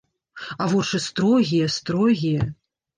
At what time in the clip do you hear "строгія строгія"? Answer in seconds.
1.09-2.53